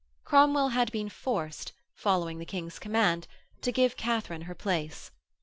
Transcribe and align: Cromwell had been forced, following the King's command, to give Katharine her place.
Cromwell 0.23 0.69
had 0.69 0.91
been 0.91 1.09
forced, 1.09 1.73
following 1.93 2.39
the 2.39 2.45
King's 2.47 2.79
command, 2.79 3.27
to 3.61 3.71
give 3.71 3.95
Katharine 3.95 4.45
her 4.49 4.55
place. 4.55 5.11